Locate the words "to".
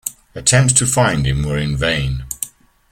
0.73-0.87